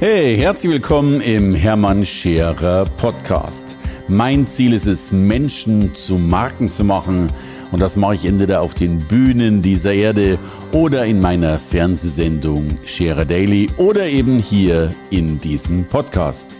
Hey, 0.00 0.36
herzlich 0.36 0.72
willkommen 0.72 1.20
im 1.20 1.54
Hermann 1.54 2.04
Scherer 2.04 2.84
Podcast. 2.84 3.76
Mein 4.08 4.44
Ziel 4.48 4.72
ist 4.72 4.86
es, 4.86 5.12
Menschen 5.12 5.94
zu 5.94 6.18
Marken 6.18 6.68
zu 6.68 6.82
machen. 6.82 7.32
Und 7.70 7.80
das 7.80 7.94
mache 7.94 8.16
ich 8.16 8.24
entweder 8.24 8.60
auf 8.60 8.74
den 8.74 8.98
Bühnen 8.98 9.62
dieser 9.62 9.94
Erde 9.94 10.36
oder 10.72 11.06
in 11.06 11.20
meiner 11.20 11.60
Fernsehsendung 11.60 12.76
Scherer 12.84 13.24
Daily 13.24 13.70
oder 13.76 14.06
eben 14.08 14.40
hier 14.40 14.92
in 15.10 15.40
diesem 15.40 15.84
Podcast. 15.84 16.56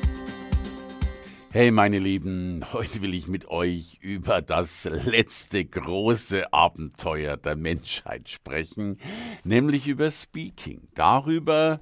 Hey 1.50 1.72
meine 1.72 1.98
Lieben, 1.98 2.64
heute 2.72 3.02
will 3.02 3.14
ich 3.14 3.26
mit 3.26 3.48
euch 3.48 3.98
über 4.00 4.42
das 4.42 4.88
letzte 5.06 5.64
große 5.64 6.52
Abenteuer 6.52 7.36
der 7.36 7.56
Menschheit 7.56 8.28
sprechen, 8.28 8.98
nämlich 9.42 9.88
über 9.88 10.12
Speaking, 10.12 10.82
darüber, 10.94 11.80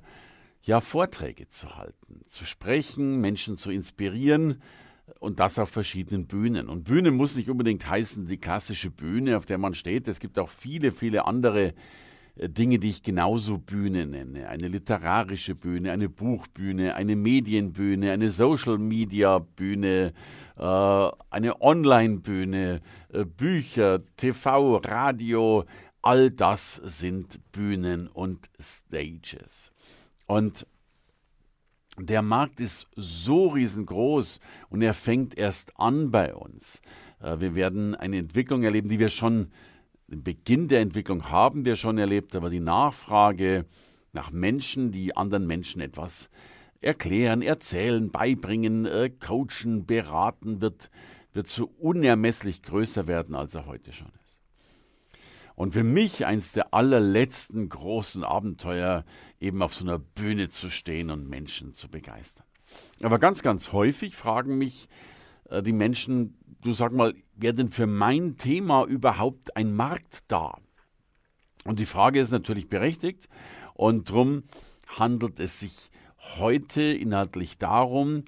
ja 0.62 0.80
Vorträge 0.80 1.48
zu 1.48 1.76
halten, 1.76 2.22
zu 2.26 2.44
sprechen, 2.44 3.20
Menschen 3.20 3.58
zu 3.58 3.70
inspirieren 3.70 4.62
und 5.18 5.40
das 5.40 5.58
auf 5.58 5.70
verschiedenen 5.70 6.26
Bühnen. 6.26 6.68
Und 6.68 6.84
Bühne 6.84 7.10
muss 7.10 7.36
nicht 7.36 7.50
unbedingt 7.50 7.88
heißen 7.88 8.26
die 8.26 8.38
klassische 8.38 8.90
Bühne, 8.90 9.36
auf 9.36 9.46
der 9.46 9.58
man 9.58 9.74
steht. 9.74 10.08
Es 10.08 10.20
gibt 10.20 10.38
auch 10.38 10.48
viele, 10.48 10.92
viele 10.92 11.26
andere 11.26 11.74
äh, 12.36 12.48
Dinge, 12.48 12.78
die 12.78 12.90
ich 12.90 13.02
genauso 13.02 13.58
Bühne 13.58 14.06
nenne. 14.06 14.48
Eine 14.48 14.68
literarische 14.68 15.54
Bühne, 15.54 15.92
eine 15.92 16.08
Buchbühne, 16.08 16.94
eine 16.94 17.16
Medienbühne, 17.16 18.12
eine 18.12 18.30
Social-Media-Bühne, 18.30 20.12
äh, 20.56 21.10
eine 21.30 21.60
Online-Bühne, 21.60 22.80
äh, 23.12 23.24
Bücher, 23.24 24.00
TV, 24.16 24.76
Radio. 24.76 25.64
All 26.02 26.30
das 26.30 26.76
sind 26.84 27.38
Bühnen 27.52 28.08
und 28.08 28.50
Stages. 28.60 29.70
Und 30.32 30.66
der 31.98 32.22
Markt 32.22 32.58
ist 32.58 32.86
so 32.96 33.48
riesengroß 33.48 34.40
und 34.70 34.80
er 34.80 34.94
fängt 34.94 35.36
erst 35.36 35.78
an 35.78 36.10
bei 36.10 36.34
uns. 36.34 36.80
Äh, 37.20 37.40
wir 37.40 37.54
werden 37.54 37.94
eine 37.94 38.16
Entwicklung 38.16 38.62
erleben, 38.62 38.88
die 38.88 38.98
wir 38.98 39.10
schon, 39.10 39.52
den 40.06 40.22
Beginn 40.22 40.68
der 40.68 40.80
Entwicklung 40.80 41.30
haben 41.30 41.66
wir 41.66 41.76
schon 41.76 41.98
erlebt, 41.98 42.34
aber 42.34 42.48
die 42.48 42.60
Nachfrage 42.60 43.66
nach 44.14 44.30
Menschen, 44.30 44.90
die 44.90 45.14
anderen 45.14 45.46
Menschen 45.46 45.82
etwas 45.82 46.30
erklären, 46.80 47.42
erzählen, 47.42 48.10
beibringen, 48.10 48.86
äh, 48.86 49.10
coachen, 49.10 49.84
beraten, 49.84 50.62
wird, 50.62 50.90
wird 51.34 51.48
so 51.48 51.70
unermesslich 51.78 52.62
größer 52.62 53.06
werden, 53.06 53.34
als 53.34 53.54
er 53.54 53.66
heute 53.66 53.92
schon 53.92 54.08
ist. 54.08 54.21
Und 55.54 55.72
für 55.72 55.84
mich 55.84 56.26
eines 56.26 56.52
der 56.52 56.72
allerletzten 56.74 57.68
großen 57.68 58.24
Abenteuer, 58.24 59.04
eben 59.40 59.62
auf 59.62 59.74
so 59.74 59.84
einer 59.84 59.98
Bühne 59.98 60.48
zu 60.48 60.70
stehen 60.70 61.10
und 61.10 61.28
Menschen 61.28 61.74
zu 61.74 61.88
begeistern. 61.88 62.46
Aber 63.02 63.18
ganz, 63.18 63.42
ganz 63.42 63.72
häufig 63.72 64.16
fragen 64.16 64.58
mich 64.58 64.88
äh, 65.50 65.62
die 65.62 65.72
Menschen, 65.72 66.38
du 66.62 66.72
sag 66.72 66.92
mal, 66.92 67.14
wäre 67.34 67.54
denn 67.54 67.70
für 67.70 67.86
mein 67.86 68.36
Thema 68.36 68.84
überhaupt 68.84 69.56
ein 69.56 69.74
Markt 69.74 70.20
da? 70.28 70.54
Und 71.64 71.78
die 71.78 71.86
Frage 71.86 72.20
ist 72.20 72.30
natürlich 72.30 72.68
berechtigt 72.68 73.28
und 73.74 74.10
darum 74.10 74.44
handelt 74.86 75.38
es 75.40 75.60
sich 75.60 75.90
heute 76.38 76.82
inhaltlich 76.82 77.58
darum, 77.58 78.24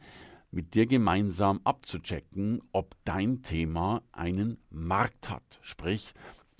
mit 0.50 0.75
dir 0.75 0.86
gemeinsam 0.86 1.61
abzuchecken, 1.64 2.61
ob 2.72 2.95
dein 3.05 3.42
Thema 3.42 4.02
einen 4.12 4.58
Markt 4.70 5.28
hat. 5.28 5.58
Sprich, 5.62 6.14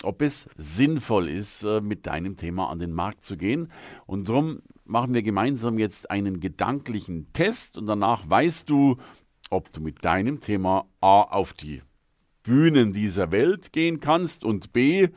ob 0.05 0.23
es 0.23 0.49
sinnvoll 0.57 1.29
ist, 1.29 1.65
äh, 1.65 1.81
mit 1.81 2.07
deinem 2.07 2.37
Thema 2.37 2.69
an 2.71 2.79
den 2.79 2.93
Markt 2.93 3.25
zu 3.25 3.37
gehen. 3.37 3.71
Und 4.07 4.29
darum 4.29 4.61
machen 4.85 5.15
wir 5.15 5.23
gemeinsam 5.23 5.79
jetzt 5.79 6.11
einen 6.11 6.41
gedanklichen 6.41 7.33
Test 7.33 7.77
und 7.77 7.87
danach 7.87 8.29
weißt 8.29 8.69
du, 8.69 8.97
ob 9.51 9.73
du 9.73 9.81
mit 9.81 10.05
deinem 10.05 10.41
Thema 10.41 10.87
A 11.01 11.23
auf 11.23 11.53
die 11.53 11.83
Bühnen 12.43 12.93
dieser 12.93 13.33
Welt 13.33 13.73
gehen 13.73 14.01
kannst 14.01 14.45
und 14.45 14.73
B, 14.73 15.09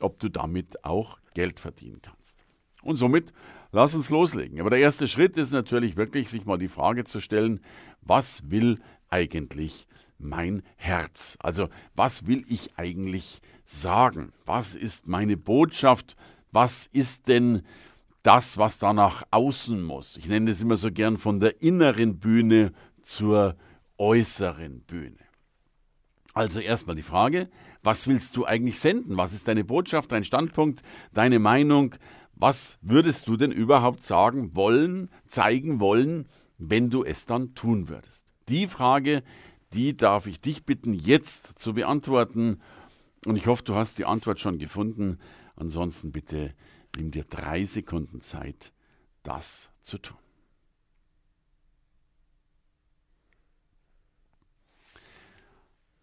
ob 0.00 0.18
du 0.18 0.28
damit 0.28 0.84
auch 0.84 1.18
Geld 1.34 1.60
verdienen 1.60 2.00
kannst. 2.02 2.44
Und 2.82 2.96
somit 2.96 3.32
lass 3.70 3.94
uns 3.94 4.10
loslegen. 4.10 4.60
Aber 4.60 4.70
der 4.70 4.78
erste 4.78 5.08
Schritt 5.08 5.36
ist 5.36 5.52
natürlich 5.52 5.96
wirklich, 5.96 6.28
sich 6.28 6.44
mal 6.44 6.58
die 6.58 6.68
Frage 6.68 7.04
zu 7.04 7.20
stellen, 7.20 7.60
was 8.00 8.50
will 8.50 8.78
eigentlich 9.08 9.86
mein 10.18 10.62
Herz? 10.76 11.36
Also 11.40 11.68
was 11.94 12.26
will 12.26 12.44
ich 12.48 12.70
eigentlich 12.76 13.40
sagen? 13.72 14.32
Was 14.44 14.74
ist 14.74 15.08
meine 15.08 15.36
Botschaft? 15.36 16.16
Was 16.50 16.86
ist 16.92 17.28
denn 17.28 17.62
das, 18.22 18.58
was 18.58 18.78
da 18.78 18.92
nach 18.92 19.24
außen 19.30 19.82
muss? 19.82 20.16
Ich 20.16 20.26
nenne 20.26 20.50
es 20.50 20.62
immer 20.62 20.76
so 20.76 20.90
gern 20.90 21.16
von 21.18 21.40
der 21.40 21.62
inneren 21.62 22.18
Bühne 22.18 22.72
zur 23.02 23.56
äußeren 23.98 24.80
Bühne. 24.82 25.18
Also 26.34 26.60
erstmal 26.60 26.96
die 26.96 27.02
Frage, 27.02 27.48
was 27.82 28.06
willst 28.06 28.36
du 28.36 28.46
eigentlich 28.46 28.78
senden? 28.78 29.16
Was 29.16 29.32
ist 29.32 29.48
deine 29.48 29.64
Botschaft, 29.64 30.12
dein 30.12 30.24
Standpunkt, 30.24 30.82
deine 31.12 31.38
Meinung? 31.38 31.94
Was 32.34 32.78
würdest 32.80 33.28
du 33.28 33.36
denn 33.36 33.52
überhaupt 33.52 34.02
sagen 34.02 34.54
wollen, 34.54 35.10
zeigen 35.26 35.80
wollen, 35.80 36.26
wenn 36.58 36.90
du 36.90 37.04
es 37.04 37.26
dann 37.26 37.54
tun 37.54 37.88
würdest? 37.88 38.24
Die 38.48 38.66
Frage, 38.66 39.22
die 39.72 39.96
darf 39.96 40.26
ich 40.26 40.40
dich 40.40 40.64
bitten, 40.64 40.94
jetzt 40.94 41.58
zu 41.58 41.74
beantworten. 41.74 42.60
Und 43.26 43.36
ich 43.36 43.46
hoffe, 43.46 43.62
du 43.62 43.74
hast 43.74 43.98
die 43.98 44.04
Antwort 44.04 44.40
schon 44.40 44.58
gefunden. 44.58 45.18
Ansonsten 45.54 46.12
bitte 46.12 46.54
nimm 46.96 47.10
dir 47.10 47.24
drei 47.24 47.64
Sekunden 47.64 48.20
Zeit, 48.20 48.72
das 49.22 49.70
zu 49.82 49.98
tun. 49.98 50.18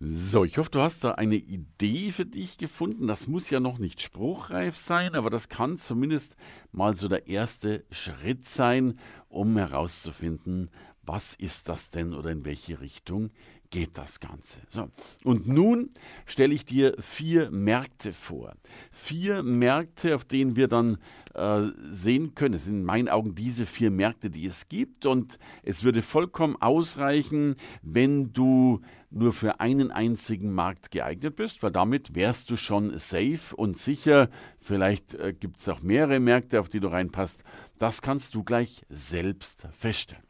So, 0.01 0.45
ich 0.45 0.57
hoffe, 0.57 0.71
du 0.71 0.79
hast 0.79 1.03
da 1.03 1.15
eine 1.15 1.35
Idee 1.35 2.13
für 2.13 2.25
dich 2.25 2.57
gefunden. 2.57 3.05
Das 3.07 3.27
muss 3.27 3.49
ja 3.49 3.59
noch 3.59 3.79
nicht 3.79 4.01
spruchreif 4.01 4.77
sein, 4.77 5.13
aber 5.13 5.29
das 5.29 5.49
kann 5.49 5.77
zumindest 5.77 6.37
mal 6.71 6.95
so 6.95 7.09
der 7.09 7.27
erste 7.27 7.83
Schritt 7.91 8.47
sein, 8.47 8.97
um 9.27 9.57
herauszufinden, 9.57 10.71
was 11.01 11.33
ist 11.33 11.67
das 11.67 11.89
denn 11.89 12.13
oder 12.13 12.31
in 12.31 12.45
welche 12.45 12.79
Richtung 12.79 13.31
geht 13.69 13.97
das 13.97 14.19
Ganze. 14.19 14.59
So. 14.69 14.89
Und 15.23 15.47
nun 15.47 15.91
stelle 16.25 16.53
ich 16.53 16.65
dir 16.65 16.95
vier 16.99 17.51
Märkte 17.51 18.13
vor. 18.13 18.53
Vier 18.91 19.43
Märkte, 19.43 20.15
auf 20.15 20.25
denen 20.25 20.55
wir 20.55 20.67
dann 20.67 20.97
äh, 21.35 21.67
sehen 21.89 22.35
können. 22.35 22.55
Es 22.55 22.65
sind 22.65 22.75
in 22.75 22.83
meinen 22.83 23.09
Augen 23.09 23.35
diese 23.35 23.65
vier 23.65 23.91
Märkte, 23.91 24.29
die 24.29 24.45
es 24.45 24.67
gibt. 24.69 25.05
Und 25.05 25.37
es 25.63 25.83
würde 25.83 26.01
vollkommen 26.01 26.55
ausreichen, 26.59 27.55
wenn 27.81 28.33
du 28.33 28.81
nur 29.11 29.33
für 29.33 29.59
einen 29.59 29.91
einzigen 29.91 30.51
Markt 30.51 30.91
geeignet 30.91 31.35
bist, 31.35 31.63
weil 31.63 31.71
damit 31.71 32.15
wärst 32.15 32.49
du 32.51 32.57
schon 32.57 32.97
safe 32.99 33.55
und 33.55 33.77
sicher. 33.77 34.29
Vielleicht 34.59 35.15
äh, 35.15 35.33
gibt 35.33 35.59
es 35.59 35.69
auch 35.69 35.81
mehrere 35.81 36.19
Märkte, 36.19 36.59
auf 36.59 36.69
die 36.69 36.79
du 36.79 36.87
reinpasst. 36.87 37.43
Das 37.77 38.01
kannst 38.01 38.35
du 38.35 38.43
gleich 38.43 38.83
selbst 38.89 39.67
feststellen. 39.71 40.28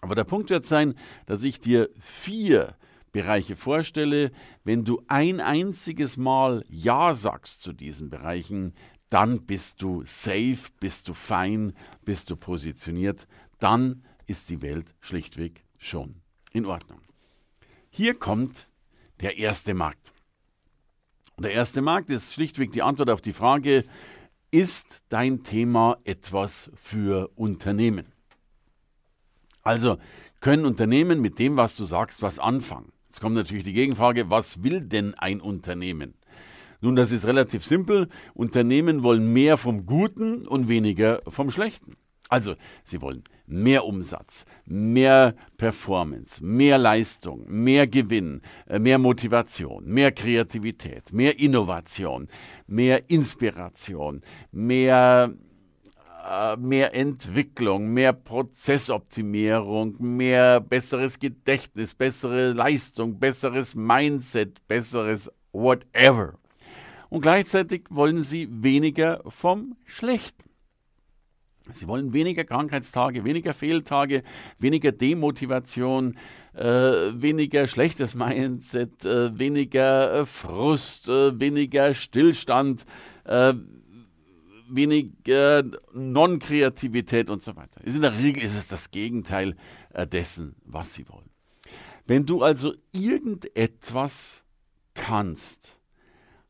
Aber 0.00 0.14
der 0.14 0.24
Punkt 0.24 0.50
wird 0.50 0.66
sein, 0.66 0.94
dass 1.26 1.42
ich 1.42 1.60
dir 1.60 1.90
vier 1.98 2.76
Bereiche 3.12 3.56
vorstelle. 3.56 4.30
Wenn 4.64 4.84
du 4.84 5.02
ein 5.08 5.40
einziges 5.40 6.16
Mal 6.16 6.64
Ja 6.68 7.14
sagst 7.14 7.62
zu 7.62 7.72
diesen 7.72 8.10
Bereichen, 8.10 8.74
dann 9.10 9.46
bist 9.46 9.82
du 9.82 10.04
safe, 10.04 10.58
bist 10.80 11.08
du 11.08 11.14
fein, 11.14 11.72
bist 12.04 12.30
du 12.30 12.36
positioniert. 12.36 13.26
Dann 13.58 14.04
ist 14.26 14.50
die 14.50 14.62
Welt 14.62 14.94
schlichtweg 15.00 15.64
schon 15.78 16.16
in 16.52 16.66
Ordnung. 16.66 17.00
Hier 17.90 18.14
kommt 18.14 18.68
der 19.20 19.38
erste 19.38 19.74
Markt. 19.74 20.12
Der 21.38 21.52
erste 21.52 21.82
Markt 21.82 22.10
ist 22.10 22.34
schlichtweg 22.34 22.72
die 22.72 22.82
Antwort 22.82 23.10
auf 23.10 23.20
die 23.20 23.32
Frage, 23.32 23.84
ist 24.50 25.02
dein 25.08 25.44
Thema 25.44 25.98
etwas 26.04 26.70
für 26.74 27.30
Unternehmen? 27.36 28.12
Also 29.68 29.98
können 30.40 30.64
Unternehmen 30.64 31.20
mit 31.20 31.38
dem, 31.38 31.58
was 31.58 31.76
du 31.76 31.84
sagst, 31.84 32.22
was 32.22 32.38
anfangen. 32.38 32.90
Jetzt 33.08 33.20
kommt 33.20 33.34
natürlich 33.34 33.64
die 33.64 33.74
Gegenfrage, 33.74 34.30
was 34.30 34.62
will 34.62 34.80
denn 34.80 35.12
ein 35.18 35.42
Unternehmen? 35.42 36.14
Nun, 36.80 36.96
das 36.96 37.12
ist 37.12 37.26
relativ 37.26 37.66
simpel. 37.66 38.08
Unternehmen 38.32 39.02
wollen 39.02 39.30
mehr 39.30 39.58
vom 39.58 39.84
Guten 39.84 40.48
und 40.48 40.68
weniger 40.68 41.20
vom 41.28 41.50
Schlechten. 41.50 41.98
Also, 42.30 42.54
sie 42.82 43.02
wollen 43.02 43.24
mehr 43.46 43.84
Umsatz, 43.84 44.46
mehr 44.64 45.34
Performance, 45.58 46.42
mehr 46.42 46.78
Leistung, 46.78 47.44
mehr 47.46 47.86
Gewinn, 47.86 48.40
äh, 48.68 48.78
mehr 48.78 48.98
Motivation, 48.98 49.84
mehr 49.84 50.12
Kreativität, 50.12 51.12
mehr 51.12 51.38
Innovation, 51.38 52.28
mehr 52.66 53.10
Inspiration, 53.10 54.22
mehr 54.50 55.34
äh, 56.28 56.56
mehr 56.56 56.94
Entwicklung, 56.94 57.88
mehr 57.88 58.12
Prozessoptimierung, 58.12 59.96
mehr 59.98 60.60
besseres 60.60 61.18
Gedächtnis, 61.18 61.94
bessere 61.94 62.52
Leistung, 62.52 63.18
besseres 63.18 63.74
Mindset, 63.74 64.66
besseres 64.68 65.30
whatever. 65.52 66.34
Und 67.08 67.22
gleichzeitig 67.22 67.84
wollen 67.90 68.22
sie 68.22 68.48
weniger 68.50 69.22
vom 69.26 69.76
Schlechten. 69.84 70.44
Sie 71.72 71.86
wollen 71.86 72.12
weniger 72.12 72.44
Krankheitstage, 72.44 73.24
weniger 73.24 73.52
Fehltage, 73.52 74.22
weniger 74.58 74.92
Demotivation, 74.92 76.16
äh, 76.54 76.64
weniger 76.64 77.68
schlechtes 77.68 78.14
Mindset, 78.14 79.04
äh, 79.04 79.38
weniger 79.38 80.20
äh, 80.20 80.26
Frust, 80.26 81.08
äh, 81.08 81.38
weniger 81.38 81.94
Stillstand, 81.94 82.84
äh, 83.24 83.54
weniger 84.68 85.64
Non-Kreativität 85.92 87.30
und 87.30 87.44
so 87.44 87.56
weiter. 87.56 87.84
In 87.84 88.00
der 88.00 88.18
Regel 88.18 88.42
ist 88.42 88.56
es 88.56 88.68
das 88.68 88.90
Gegenteil 88.90 89.56
äh, 89.92 90.06
dessen, 90.06 90.56
was 90.64 90.94
sie 90.94 91.08
wollen. 91.08 91.30
Wenn 92.06 92.24
du 92.24 92.42
also 92.42 92.74
irgendetwas 92.92 94.42
kannst, 94.94 95.78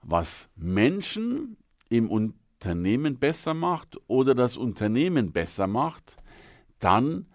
was 0.02 0.48
Menschen 0.56 1.56
im 1.88 2.08
Unternehmen 2.08 3.18
besser 3.18 3.54
macht 3.54 3.98
oder 4.06 4.34
das 4.34 4.56
Unternehmen 4.56 5.32
besser 5.32 5.66
macht, 5.66 6.16
dann 6.78 7.26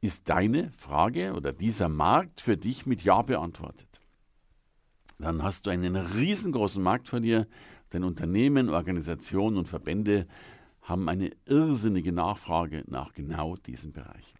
ist 0.00 0.28
deine 0.28 0.72
Frage 0.72 1.32
oder 1.34 1.52
dieser 1.52 1.88
Markt 1.88 2.40
für 2.40 2.56
dich 2.56 2.86
mit 2.86 3.02
Ja 3.02 3.22
beantwortet. 3.22 4.00
Dann 5.18 5.42
hast 5.42 5.66
du 5.66 5.70
einen 5.70 5.94
riesengroßen 5.94 6.82
Markt 6.82 7.08
vor 7.08 7.20
dir, 7.20 7.46
denn 7.92 8.04
Unternehmen, 8.04 8.68
Organisationen 8.68 9.56
und 9.56 9.68
Verbände 9.68 10.26
haben 10.82 11.08
eine 11.08 11.30
irrsinnige 11.46 12.12
Nachfrage 12.12 12.84
nach 12.86 13.12
genau 13.12 13.56
diesem 13.56 13.92
Bereich. 13.92 14.34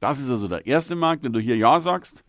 Das 0.00 0.20
ist 0.20 0.28
also 0.28 0.48
der 0.48 0.66
erste 0.66 0.94
Markt. 0.94 1.24
Wenn 1.24 1.32
du 1.32 1.40
hier 1.40 1.56
Ja 1.56 1.80
sagst, 1.80 2.24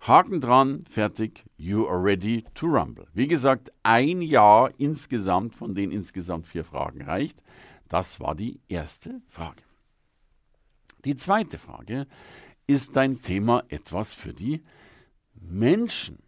Haken 0.00 0.42
dran, 0.42 0.84
fertig, 0.90 1.44
you 1.56 1.88
are 1.88 2.02
ready 2.02 2.44
to 2.54 2.66
rumble. 2.66 3.06
Wie 3.14 3.26
gesagt, 3.26 3.72
ein 3.82 4.20
Jahr 4.20 4.70
insgesamt 4.76 5.54
von 5.54 5.74
den 5.74 5.90
insgesamt 5.90 6.46
vier 6.46 6.64
Fragen 6.64 7.02
reicht. 7.02 7.42
Das 7.88 8.20
war 8.20 8.34
die 8.34 8.60
erste 8.68 9.22
Frage. 9.28 9.62
Die 11.06 11.16
zweite 11.16 11.58
Frage, 11.58 12.06
ist 12.66 12.96
dein 12.96 13.22
Thema 13.22 13.62
etwas 13.68 14.14
für 14.14 14.32
die 14.32 14.62
Menschen? 15.34 16.18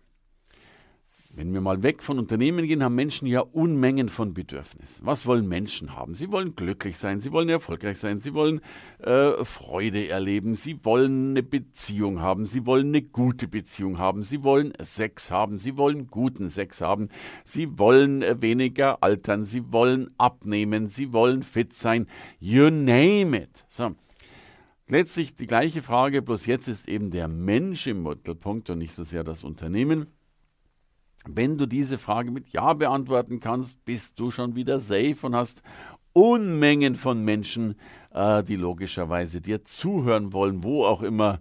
Wenn 1.36 1.52
wir 1.52 1.60
mal 1.60 1.82
weg 1.82 2.02
von 2.02 2.18
Unternehmen 2.18 2.66
gehen, 2.66 2.82
haben 2.82 2.94
Menschen 2.94 3.26
ja 3.26 3.40
Unmengen 3.40 4.08
von 4.08 4.32
Bedürfnissen. 4.32 5.04
Was 5.04 5.26
wollen 5.26 5.46
Menschen 5.46 5.94
haben? 5.94 6.14
Sie 6.14 6.32
wollen 6.32 6.56
glücklich 6.56 6.96
sein, 6.96 7.20
sie 7.20 7.30
wollen 7.30 7.50
erfolgreich 7.50 7.98
sein, 7.98 8.20
sie 8.20 8.32
wollen 8.32 8.62
äh, 9.00 9.44
Freude 9.44 10.08
erleben, 10.08 10.54
sie 10.54 10.82
wollen 10.82 11.32
eine 11.32 11.42
Beziehung 11.42 12.22
haben, 12.22 12.46
sie 12.46 12.64
wollen 12.64 12.86
eine 12.86 13.02
gute 13.02 13.48
Beziehung 13.48 13.98
haben, 13.98 14.22
sie 14.22 14.44
wollen 14.44 14.72
Sex 14.80 15.30
haben, 15.30 15.58
sie 15.58 15.76
wollen 15.76 16.06
guten 16.06 16.48
Sex 16.48 16.80
haben, 16.80 17.10
sie 17.44 17.78
wollen 17.78 18.22
äh, 18.22 18.40
weniger 18.40 19.02
altern, 19.02 19.44
sie 19.44 19.70
wollen 19.70 20.08
abnehmen, 20.16 20.88
sie 20.88 21.12
wollen 21.12 21.42
fit 21.42 21.74
sein. 21.74 22.06
You 22.40 22.70
name 22.70 23.36
it. 23.36 23.66
So. 23.68 23.94
Letztlich 24.88 25.34
die 25.34 25.46
gleiche 25.46 25.82
Frage, 25.82 26.22
bloß 26.22 26.46
jetzt 26.46 26.66
ist 26.66 26.88
eben 26.88 27.10
der 27.10 27.28
Mensch 27.28 27.86
im 27.88 28.04
Mittelpunkt 28.04 28.70
und 28.70 28.78
nicht 28.78 28.94
so 28.94 29.04
sehr 29.04 29.22
das 29.22 29.44
Unternehmen. 29.44 30.06
Wenn 31.28 31.58
du 31.58 31.66
diese 31.66 31.98
Frage 31.98 32.30
mit 32.30 32.48
Ja 32.50 32.72
beantworten 32.72 33.40
kannst, 33.40 33.84
bist 33.84 34.18
du 34.18 34.30
schon 34.30 34.54
wieder 34.54 34.78
safe 34.80 35.16
und 35.22 35.34
hast 35.34 35.62
Unmengen 36.12 36.94
von 36.94 37.22
Menschen, 37.24 37.74
äh, 38.12 38.42
die 38.42 38.56
logischerweise 38.56 39.40
dir 39.40 39.64
zuhören 39.64 40.32
wollen, 40.32 40.62
wo 40.62 40.86
auch 40.86 41.02
immer, 41.02 41.40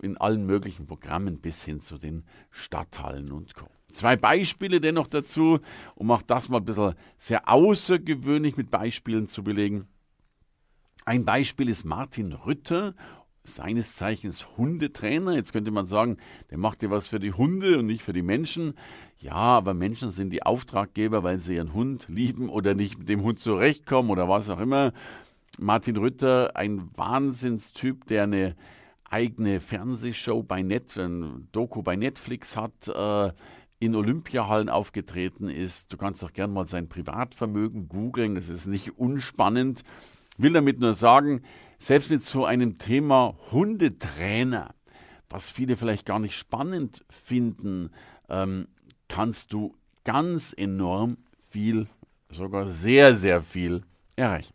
in 0.00 0.16
allen 0.16 0.46
möglichen 0.46 0.86
Programmen 0.86 1.40
bis 1.40 1.64
hin 1.64 1.80
zu 1.80 1.98
den 1.98 2.24
Stadthallen 2.50 3.32
und 3.32 3.54
Co. 3.54 3.66
Zwei 3.92 4.16
Beispiele 4.16 4.80
dennoch 4.80 5.08
dazu, 5.08 5.60
um 5.94 6.10
auch 6.10 6.22
das 6.22 6.48
mal 6.48 6.58
ein 6.58 6.64
bisschen 6.64 6.94
sehr 7.16 7.48
außergewöhnlich 7.48 8.56
mit 8.56 8.70
Beispielen 8.70 9.28
zu 9.28 9.44
belegen. 9.44 9.86
Ein 11.04 11.24
Beispiel 11.24 11.68
ist 11.68 11.84
Martin 11.84 12.32
Rütter 12.32 12.94
seines 13.44 13.96
Zeichens 13.96 14.46
Hundetrainer. 14.56 15.34
Jetzt 15.34 15.52
könnte 15.52 15.70
man 15.70 15.86
sagen, 15.86 16.16
der 16.50 16.58
macht 16.58 16.82
ja 16.82 16.90
was 16.90 17.08
für 17.08 17.20
die 17.20 17.32
Hunde 17.32 17.78
und 17.78 17.86
nicht 17.86 18.02
für 18.02 18.12
die 18.12 18.22
Menschen. 18.22 18.74
Ja, 19.18 19.32
aber 19.32 19.74
Menschen 19.74 20.10
sind 20.10 20.30
die 20.30 20.42
Auftraggeber, 20.42 21.22
weil 21.22 21.38
sie 21.38 21.56
ihren 21.56 21.72
Hund 21.74 22.06
lieben 22.08 22.48
oder 22.48 22.74
nicht 22.74 22.98
mit 22.98 23.08
dem 23.08 23.22
Hund 23.22 23.40
zurechtkommen 23.40 24.10
oder 24.10 24.28
was 24.28 24.50
auch 24.50 24.60
immer. 24.60 24.92
Martin 25.58 25.96
Rütter, 25.96 26.56
ein 26.56 26.90
Wahnsinnstyp, 26.96 28.06
der 28.06 28.24
eine 28.24 28.56
eigene 29.08 29.60
Fernsehshow 29.60 30.42
bei 30.42 30.62
Net, 30.62 30.96
ein 30.98 31.48
Doku 31.52 31.82
bei 31.82 31.94
Netflix 31.94 32.56
hat, 32.56 32.88
äh, 32.88 33.32
in 33.78 33.94
Olympiahallen 33.94 34.68
aufgetreten 34.68 35.48
ist. 35.48 35.92
Du 35.92 35.96
kannst 35.96 36.24
auch 36.24 36.32
gern 36.32 36.52
mal 36.52 36.66
sein 36.66 36.88
Privatvermögen 36.88 37.88
googeln, 37.88 38.34
das 38.34 38.48
ist 38.48 38.66
nicht 38.66 38.98
unspannend. 38.98 39.84
Will 40.36 40.52
damit 40.52 40.80
nur 40.80 40.94
sagen, 40.94 41.42
selbst 41.84 42.08
mit 42.08 42.24
so 42.24 42.46
einem 42.46 42.78
Thema 42.78 43.36
Hundetrainer, 43.52 44.74
was 45.28 45.50
viele 45.50 45.76
vielleicht 45.76 46.06
gar 46.06 46.18
nicht 46.18 46.34
spannend 46.34 47.04
finden, 47.10 47.90
ähm, 48.30 48.68
kannst 49.08 49.52
du 49.52 49.74
ganz 50.02 50.54
enorm 50.56 51.18
viel, 51.50 51.86
sogar 52.30 52.68
sehr, 52.68 53.16
sehr 53.16 53.42
viel 53.42 53.82
erreichen. 54.16 54.54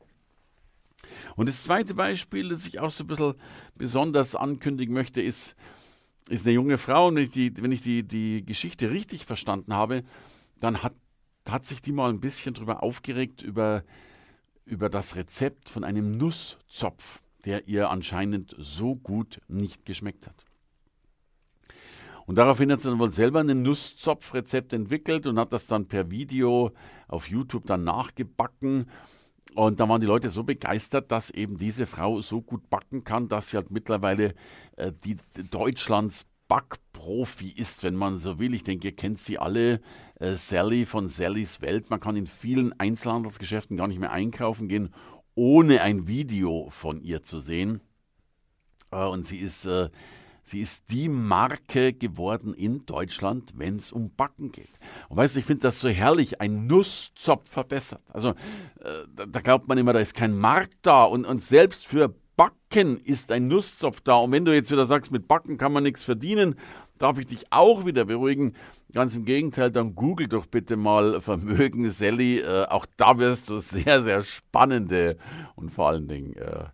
Und 1.35 1.47
das 1.47 1.61
zweite 1.61 1.93
Beispiel, 1.93 2.49
das 2.49 2.65
ich 2.65 2.79
auch 2.79 2.89
so 2.89 3.03
ein 3.03 3.07
bisschen 3.07 3.35
besonders 3.75 4.35
ankündigen 4.35 4.95
möchte, 4.95 5.21
ist, 5.21 5.55
ist 6.29 6.47
eine 6.47 6.55
junge 6.55 6.79
Frau. 6.79 7.09
Und 7.09 7.15
wenn 7.15 7.25
ich, 7.25 7.31
die, 7.31 7.53
wenn 7.61 7.71
ich 7.71 7.83
die, 7.83 8.01
die 8.01 8.43
Geschichte 8.43 8.89
richtig 8.89 9.25
verstanden 9.25 9.75
habe, 9.75 10.03
dann 10.59 10.81
hat, 10.81 10.95
hat 11.47 11.67
sich 11.67 11.83
die 11.83 11.91
mal 11.91 12.09
ein 12.09 12.21
bisschen 12.21 12.55
darüber 12.55 12.81
aufgeregt, 12.81 13.43
über 13.43 13.83
über 14.69 14.89
das 14.89 15.16
Rezept 15.16 15.69
von 15.69 15.83
einem 15.83 16.12
Nusszopf, 16.12 17.21
der 17.45 17.68
ihr 17.68 17.89
anscheinend 17.89 18.56
so 18.57 18.95
gut 18.95 19.42
nicht 19.48 19.86
geschmeckt 19.86 20.27
hat. 20.27 20.45
Und 22.25 22.36
daraufhin 22.36 22.71
hat 22.71 22.80
sie 22.80 22.89
dann 22.89 23.00
wohl 23.00 23.12
selber 23.12 23.39
ein 23.39 23.63
Nusszopfrezept 23.63 24.74
entwickelt 24.74 25.25
und 25.25 25.39
hat 25.39 25.51
das 25.51 25.66
dann 25.66 25.88
per 25.88 26.12
Video 26.12 26.71
auf 27.07 27.27
YouTube 27.27 27.66
dann 27.66 27.83
nachgebacken. 27.83 28.86
Und 29.56 29.80
da 29.80 29.89
waren 29.89 30.00
die 30.00 30.06
Leute 30.06 30.30
so 30.30 30.44
begeistert, 30.44 31.12
dass 31.12 31.31
eben 31.31 31.57
diese 31.57 31.88
Frau 31.88 32.21
so 32.21 32.42
gut 32.42 32.69
backen 32.69 33.04
kann, 33.04 33.30
dass 33.30 33.50
sie 33.50 33.57
halt 33.57 33.71
mittlerweile 33.71 34.36
äh, 34.75 34.92
die 35.04 35.18
Deutschlands 35.50 36.27
Backprofi 36.49 37.51
ist, 37.51 37.83
wenn 37.83 37.95
man 37.95 38.19
so 38.19 38.39
will. 38.39 38.53
Ich 38.53 38.63
denke, 38.63 38.89
ihr 38.89 38.95
kennt 38.95 39.19
sie 39.19 39.37
alle. 39.37 39.79
Äh, 40.19 40.35
Sally 40.35 40.85
von 40.85 41.07
Sallys 41.07 41.61
Welt. 41.61 41.89
Man 41.89 42.01
kann 42.01 42.17
in 42.17 42.27
vielen 42.27 42.77
Einzelhandelsgeschäften 42.77 43.77
gar 43.77 43.87
nicht 43.87 43.99
mehr 43.99 44.11
einkaufen 44.11 44.67
gehen, 44.67 44.93
ohne 45.35 45.81
ein 45.81 46.07
Video 46.07 46.67
von 46.71 47.01
ihr 47.01 47.23
zu 47.23 47.39
sehen. 47.39 47.81
Äh, 48.91 49.06
und 49.06 49.27
sie 49.27 49.37
ist, 49.37 49.65
äh, 49.65 49.89
sie 50.44 50.59
ist 50.59 50.91
die 50.91 51.07
Marke 51.07 51.94
geworden 51.94 52.56
in 52.56 52.83
Deutschland, 52.87 53.53
wenn 53.56 53.77
es 53.77 53.91
um 53.91 54.09
Backen 54.15 54.51
geht. 54.51 54.79
Und 55.07 55.18
weißt 55.18 55.35
du, 55.35 55.39
ich 55.41 55.45
finde 55.45 55.61
das 55.61 55.79
so 55.79 55.87
herrlich, 55.87 56.41
ein 56.41 56.65
Nusszopf 56.65 57.47
verbessert. 57.47 58.01
Also 58.09 58.29
äh, 58.29 59.06
da, 59.15 59.27
da, 59.27 59.39
glaubt 59.41 59.68
man 59.68 59.77
immer, 59.77 59.94
da 59.94 59.99
ist 59.99 60.15
kein 60.15 60.35
Markt 60.35 60.79
da. 60.81 61.03
Und, 61.03 61.25
und 61.25 61.44
selbst 61.44 61.85
für 61.85 62.15
Backen 62.39 62.97
ist 63.03 63.33
ein 63.33 63.49
Nusszopf 63.49 63.99
da. 63.99 64.15
Und 64.15 64.31
wenn 64.31 64.45
du 64.45 64.55
jetzt 64.55 64.71
wieder 64.71 64.85
sagst, 64.85 65.11
mit 65.11 65.27
Backen 65.27 65.57
kann 65.57 65.73
man 65.73 65.83
nichts 65.83 66.05
verdienen, 66.05 66.55
darf 66.97 67.17
ich 67.17 67.25
dich 67.25 67.51
auch 67.51 67.85
wieder 67.85 68.05
beruhigen. 68.05 68.53
Ganz 68.93 69.13
im 69.13 69.25
Gegenteil, 69.25 69.71
dann 69.71 69.93
google 69.93 70.27
doch 70.27 70.45
bitte 70.45 70.77
mal 70.77 71.19
Vermögen 71.19 71.89
Sally. 71.89 72.39
Äh, 72.39 72.65
auch 72.67 72.85
da 72.95 73.17
wirst 73.17 73.49
du 73.49 73.59
sehr, 73.59 74.03
sehr 74.03 74.23
spannende 74.23 75.17
und 75.55 75.69
vor 75.69 75.89
allen 75.89 76.07
Dingen 76.07 76.33
äh, 76.37 76.67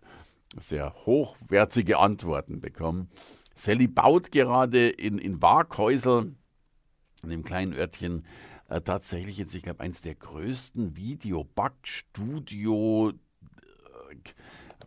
sehr 0.56 0.94
hochwertige 1.04 1.98
Antworten 1.98 2.60
bekommen. 2.60 3.08
Sally 3.56 3.88
baut 3.88 4.30
gerade 4.30 4.88
in, 4.88 5.18
in 5.18 5.42
Waghäusel, 5.42 6.36
in 7.24 7.28
dem 7.28 7.42
kleinen 7.42 7.72
Örtchen, 7.72 8.24
äh, 8.68 8.82
tatsächlich 8.82 9.38
jetzt, 9.38 9.56
ich 9.56 9.64
glaube, 9.64 9.80
eins 9.80 10.00
der 10.00 10.14
größten 10.14 10.96
Video-Backstudio, 10.96 13.14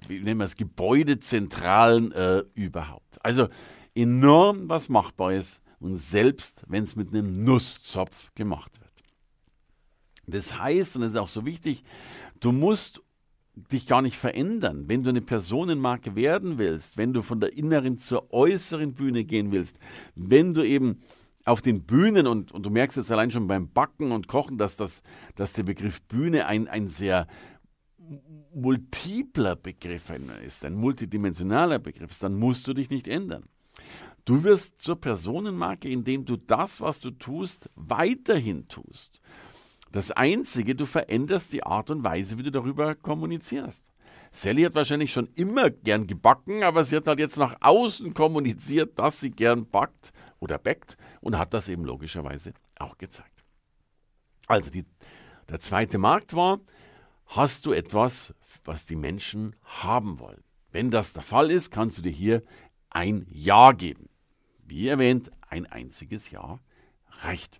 wie 0.07 0.19
nennen 0.19 0.39
wir 0.39 0.45
es, 0.45 0.55
Gebäudezentralen 0.55 2.11
äh, 2.11 2.43
überhaupt. 2.53 3.23
Also 3.23 3.47
enorm 3.95 4.69
was 4.69 4.89
Machbares 4.89 5.61
und 5.79 5.97
selbst 5.97 6.63
wenn 6.67 6.83
es 6.83 6.95
mit 6.95 7.13
einem 7.13 7.43
Nusszopf 7.43 8.33
gemacht 8.35 8.79
wird. 8.79 8.89
Das 10.27 10.59
heißt, 10.59 10.95
und 10.95 11.01
das 11.01 11.11
ist 11.11 11.17
auch 11.17 11.27
so 11.27 11.45
wichtig, 11.45 11.83
du 12.39 12.51
musst 12.51 13.01
dich 13.71 13.87
gar 13.87 14.01
nicht 14.01 14.15
verändern. 14.15 14.85
Wenn 14.87 15.03
du 15.03 15.09
eine 15.09 15.21
Personenmarke 15.21 16.15
werden 16.15 16.57
willst, 16.57 16.97
wenn 16.97 17.13
du 17.13 17.21
von 17.21 17.39
der 17.39 17.53
inneren 17.53 17.97
zur 17.97 18.31
äußeren 18.31 18.93
Bühne 18.93 19.25
gehen 19.25 19.51
willst, 19.51 19.79
wenn 20.15 20.53
du 20.53 20.63
eben 20.63 21.01
auf 21.45 21.61
den 21.61 21.83
Bühnen 21.83 22.27
und, 22.27 22.51
und 22.51 22.65
du 22.65 22.69
merkst 22.69 22.97
jetzt 22.97 23.11
allein 23.11 23.31
schon 23.31 23.47
beim 23.47 23.69
Backen 23.69 24.11
und 24.11 24.27
Kochen, 24.27 24.57
dass, 24.57 24.75
das, 24.75 25.01
dass 25.35 25.53
der 25.53 25.63
Begriff 25.63 26.01
Bühne 26.03 26.45
ein, 26.45 26.67
ein 26.67 26.87
sehr 26.87 27.27
multipler 28.53 29.55
Begriff 29.55 30.11
ist, 30.45 30.65
ein 30.65 30.75
multidimensionaler 30.75 31.79
Begriff 31.79 32.11
ist, 32.11 32.23
dann 32.23 32.35
musst 32.35 32.67
du 32.67 32.73
dich 32.73 32.89
nicht 32.89 33.07
ändern. 33.07 33.43
Du 34.25 34.43
wirst 34.43 34.81
zur 34.81 34.99
Personenmarke, 34.99 35.89
indem 35.89 36.25
du 36.25 36.37
das, 36.37 36.81
was 36.81 36.99
du 36.99 37.11
tust, 37.11 37.69
weiterhin 37.75 38.67
tust. 38.67 39.21
Das 39.91 40.11
Einzige, 40.11 40.75
du 40.75 40.85
veränderst 40.85 41.51
die 41.51 41.63
Art 41.63 41.89
und 41.89 42.03
Weise, 42.03 42.37
wie 42.37 42.43
du 42.43 42.51
darüber 42.51 42.93
kommunizierst. 42.95 43.91
Sally 44.31 44.63
hat 44.63 44.75
wahrscheinlich 44.75 45.11
schon 45.11 45.29
immer 45.35 45.71
gern 45.71 46.05
gebacken, 46.05 46.63
aber 46.63 46.83
sie 46.83 46.95
hat 46.95 47.07
halt 47.07 47.19
jetzt 47.19 47.37
nach 47.37 47.55
außen 47.61 48.13
kommuniziert, 48.13 48.99
dass 48.99 49.19
sie 49.19 49.31
gern 49.31 49.67
backt 49.67 50.11
oder 50.39 50.59
backt 50.59 50.97
und 51.21 51.37
hat 51.37 51.53
das 51.53 51.67
eben 51.67 51.83
logischerweise 51.83 52.53
auch 52.77 52.97
gezeigt. 52.97 53.43
Also 54.45 54.69
die, 54.69 54.85
der 55.49 55.59
zweite 55.59 55.97
Markt 55.97 56.35
war, 56.35 56.59
hast 57.29 57.65
du 57.65 57.73
etwas, 57.73 58.33
was 58.65 58.85
die 58.85 58.95
Menschen 58.95 59.55
haben 59.63 60.19
wollen? 60.19 60.43
Wenn 60.71 60.91
das 60.91 61.13
der 61.13 61.23
Fall 61.23 61.51
ist, 61.51 61.71
kannst 61.71 61.97
du 61.97 62.01
dir 62.01 62.11
hier 62.11 62.43
ein 62.89 63.25
Ja 63.29 63.71
geben. 63.71 64.09
Wie 64.65 64.87
erwähnt, 64.87 65.31
ein 65.47 65.65
einziges 65.65 66.31
Ja 66.31 66.59
reicht. 67.21 67.59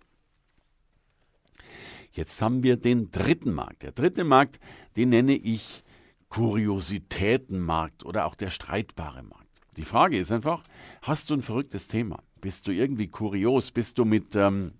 Jetzt 2.12 2.42
haben 2.42 2.62
wir 2.62 2.76
den 2.76 3.10
dritten 3.10 3.52
Markt. 3.52 3.82
Der 3.82 3.92
dritte 3.92 4.24
Markt, 4.24 4.58
den 4.96 5.10
nenne 5.10 5.34
ich 5.34 5.84
Kuriositätenmarkt 6.28 8.04
oder 8.04 8.26
auch 8.26 8.34
der 8.34 8.50
streitbare 8.50 9.22
Markt. 9.22 9.46
Die 9.76 9.84
Frage 9.84 10.18
ist 10.18 10.32
einfach, 10.32 10.64
hast 11.02 11.30
du 11.30 11.34
ein 11.34 11.42
verrücktes 11.42 11.86
Thema? 11.86 12.22
Bist 12.40 12.66
du 12.66 12.72
irgendwie 12.72 13.08
kurios? 13.08 13.70
Bist 13.70 13.98
du 13.98 14.04
mit, 14.04 14.34
ähm, 14.34 14.74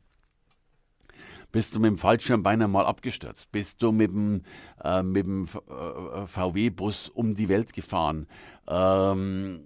bist 1.52 1.74
du 1.74 1.80
mit 1.80 1.90
dem 1.90 1.98
Fallschirm 1.98 2.42
beinahe 2.42 2.68
mal 2.68 2.86
abgestürzt? 2.86 3.50
Bist 3.52 3.82
du 3.82 3.92
mit 3.92 4.10
dem, 4.12 4.42
äh, 4.82 5.02
dem 5.02 5.44
äh, 5.46 6.26
VW-Bus 6.26 7.08
um 7.08 7.34
die 7.34 7.48
Welt 7.48 7.72
gefahren? 7.72 8.26
Ähm, 8.68 9.60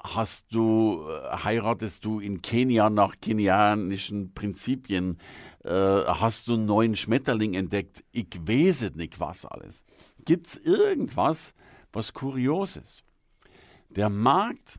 hast 0.00 0.52
du, 0.54 1.06
äh, 1.08 1.36
heiratest 1.44 2.04
du 2.04 2.20
in 2.20 2.42
Kenia 2.42 2.90
nach 2.90 3.20
kenianischen 3.20 4.34
Prinzipien? 4.34 5.18
Äh, 5.64 5.70
hast 5.70 6.48
du 6.48 6.54
einen 6.54 6.66
neuen 6.66 6.96
Schmetterling 6.96 7.54
entdeckt? 7.54 8.04
Ich 8.12 8.28
weiß 8.46 8.94
nicht, 8.96 9.20
was 9.20 9.46
alles. 9.46 9.84
Gibt 10.24 10.48
es 10.48 10.56
irgendwas, 10.56 11.54
was 11.92 12.12
kurios 12.12 12.76
ist? 12.76 13.04
Der 13.90 14.08
Markt 14.08 14.78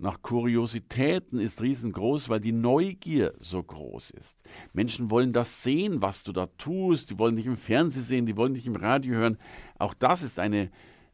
nach 0.00 0.22
Kuriositäten 0.22 1.38
ist 1.38 1.60
riesengroß, 1.60 2.28
weil 2.28 2.40
die 2.40 2.52
Neugier 2.52 3.34
so 3.38 3.62
groß 3.62 4.10
ist. 4.10 4.42
Menschen 4.72 5.10
wollen 5.10 5.32
das 5.32 5.62
sehen, 5.62 6.00
was 6.00 6.22
du 6.22 6.32
da 6.32 6.46
tust. 6.46 7.10
Die 7.10 7.18
wollen 7.18 7.36
dich 7.36 7.46
im 7.46 7.56
Fernsehen 7.56 8.02
sehen, 8.02 8.26
die 8.26 8.36
wollen 8.36 8.54
dich 8.54 8.66
im 8.66 8.76
Radio 8.76 9.14
hören. 9.14 9.38
Auch 9.78 9.94
das 9.94 10.22
ist 10.22 10.38
eine 10.38 10.70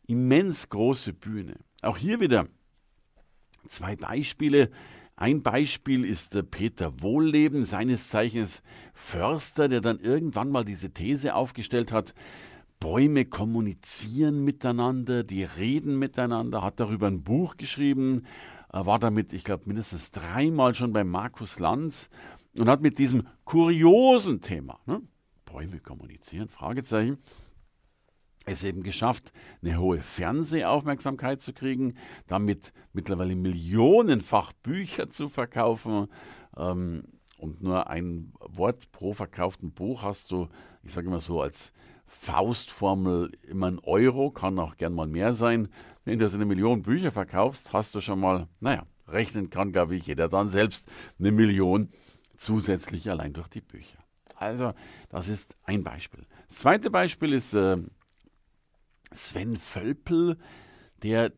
immens 0.06 0.68
große 0.68 1.12
Bühne. 1.12 1.56
Auch 1.82 1.98
hier 1.98 2.20
wieder 2.20 2.46
zwei 3.68 3.96
Beispiele. 3.96 4.70
Ein 5.16 5.42
Beispiel 5.42 6.04
ist 6.04 6.38
Peter 6.50 7.02
Wohlleben, 7.02 7.64
seines 7.64 8.08
Zeichens 8.10 8.62
Förster, 8.92 9.68
der 9.68 9.80
dann 9.80 9.98
irgendwann 9.98 10.50
mal 10.50 10.64
diese 10.64 10.90
These 10.92 11.34
aufgestellt 11.34 11.90
hat, 11.90 12.14
Bäume 12.78 13.24
kommunizieren 13.24 14.44
miteinander, 14.44 15.24
die 15.24 15.42
reden 15.44 15.98
miteinander, 15.98 16.62
hat 16.62 16.78
darüber 16.78 17.06
ein 17.06 17.24
Buch 17.24 17.56
geschrieben, 17.56 18.26
war 18.70 18.98
damit, 18.98 19.32
ich 19.32 19.44
glaube, 19.44 19.64
mindestens 19.66 20.10
dreimal 20.10 20.74
schon 20.74 20.92
bei 20.92 21.04
Markus 21.04 21.58
Lanz 21.58 22.10
und 22.56 22.68
hat 22.68 22.80
mit 22.80 22.98
diesem 22.98 23.26
kuriosen 23.44 24.40
Thema, 24.40 24.80
ne, 24.86 25.02
Bäume 25.44 25.80
kommunizieren, 25.80 26.48
Fragezeichen, 26.48 27.18
es 28.46 28.62
eben 28.62 28.82
geschafft, 28.82 29.32
eine 29.62 29.78
hohe 29.78 30.00
Fernsehaufmerksamkeit 30.00 31.42
zu 31.42 31.52
kriegen, 31.52 31.94
damit 32.26 32.72
mittlerweile 32.92 33.34
millionenfach 33.34 34.52
Bücher 34.52 35.08
zu 35.08 35.28
verkaufen. 35.28 36.06
Ähm, 36.56 37.04
und 37.38 37.62
nur 37.62 37.90
ein 37.90 38.32
Wort 38.40 38.92
pro 38.92 39.12
verkauften 39.12 39.72
Buch 39.72 40.02
hast 40.02 40.30
du, 40.30 40.48
ich 40.82 40.92
sage 40.92 41.08
immer 41.08 41.20
so, 41.20 41.42
als 41.42 41.72
Faustformel 42.06 43.32
immer 43.42 43.66
ein 43.68 43.78
Euro, 43.80 44.30
kann 44.30 44.58
auch 44.58 44.76
gern 44.76 44.94
mal 44.94 45.06
mehr 45.06 45.34
sein. 45.34 45.68
Wenn 46.04 46.18
du 46.18 46.28
so 46.28 46.36
eine 46.36 46.44
Million 46.44 46.82
Bücher 46.82 47.12
verkaufst, 47.12 47.72
hast 47.72 47.94
du 47.94 48.00
schon 48.00 48.20
mal, 48.20 48.48
naja, 48.60 48.86
rechnen 49.08 49.50
kann, 49.50 49.72
glaube 49.72 49.96
ich, 49.96 50.06
jeder 50.06 50.28
dann 50.28 50.48
selbst 50.48 50.88
eine 51.18 51.32
Million 51.32 51.90
zusätzlich 52.36 53.10
allein 53.10 53.32
durch 53.32 53.48
die 53.48 53.60
Bücher. 53.60 53.98
Also, 54.36 54.74
das 55.08 55.28
ist 55.28 55.56
ein 55.64 55.82
Beispiel. 55.82 56.26
Das 56.48 56.58
zweite 56.58 56.90
Beispiel 56.90 57.32
ist 57.32 57.54
äh, 57.54 57.78
Sven 59.12 59.56
Völpel, 59.56 60.36
der, 61.02 61.32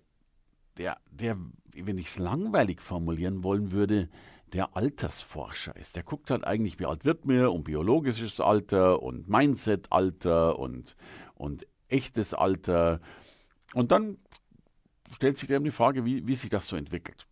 der, 0.77 0.99
der, 1.11 1.37
wenn 1.75 1.99
ich 1.99 2.09
es 2.09 2.19
langweilig 2.19 2.81
formulieren 2.81 3.45
wollen 3.45 3.73
würde, 3.73 4.09
der 4.55 4.77
Altersforscher 4.77 5.77
ist. 5.77 5.97
Der 5.97 6.03
guckt 6.03 6.31
halt 6.31 6.45
eigentlich, 6.45 6.79
wie 6.79 6.87
alt 6.87 7.05
wird 7.05 7.25
mir 7.27 7.53
und 7.53 7.65
biologisches 7.65 8.41
Alter 8.41 9.03
und 9.03 9.29
Mindset-Alter 9.29 10.59
und, 10.59 10.97
und 11.35 11.67
echtes 11.89 12.35
Alter. 12.35 13.01
Und 13.75 13.91
dann 13.91 14.19
stellt 15.13 15.37
sich 15.39 15.49
dem 15.49 15.65
die 15.65 15.71
Frage, 15.71 16.05
wie, 16.05 16.27
wie 16.27 16.35
sich 16.35 16.51
das 16.51 16.69
so 16.69 16.77
entwickelt. 16.77 17.27